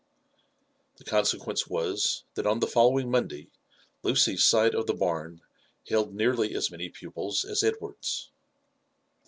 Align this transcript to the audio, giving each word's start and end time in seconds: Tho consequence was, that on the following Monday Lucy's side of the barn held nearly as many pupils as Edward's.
Tho 0.97 1.05
consequence 1.05 1.67
was, 1.67 2.23
that 2.33 2.47
on 2.47 2.59
the 2.59 2.65
following 2.65 3.11
Monday 3.11 3.51
Lucy's 4.01 4.43
side 4.43 4.73
of 4.73 4.87
the 4.87 4.95
barn 4.95 5.41
held 5.87 6.11
nearly 6.15 6.55
as 6.55 6.71
many 6.71 6.89
pupils 6.89 7.45
as 7.45 7.61
Edward's. 7.61 8.31